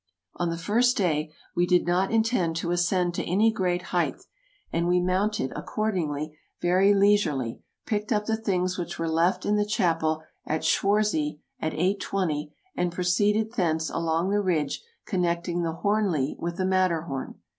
On 0.37 0.49
the 0.49 0.57
first 0.57 0.97
day 0.97 1.31
we 1.55 1.67
did 1.67 1.85
not 1.85 2.09
intend 2.09 2.55
to 2.55 2.71
ascend 2.71 3.13
to 3.13 3.23
any 3.23 3.51
great 3.51 3.83
height, 3.93 4.23
and 4.73 4.87
we 4.87 4.99
mounted, 4.99 5.53
accordingly, 5.55 6.35
very 6.59 6.91
leisurely, 6.91 7.59
picked 7.85 8.11
up 8.11 8.25
the 8.25 8.35
things 8.35 8.79
which 8.79 8.97
were 8.97 9.07
left 9.07 9.45
in 9.45 9.57
the 9.57 9.63
chapel 9.63 10.23
at 10.43 10.63
Schwarzsee 10.65 11.39
at 11.59 11.75
eight 11.75 11.99
twenty, 11.99 12.51
and 12.75 12.91
proceeded 12.91 13.53
thence 13.53 13.91
along 13.91 14.31
the 14.31 14.41
ridge 14.41 14.81
con 15.05 15.21
necting 15.21 15.61
the 15.61 15.81
Hornli 15.83 16.35
with 16.39 16.57
the 16.57 16.65
Matterhorn. 16.65 17.35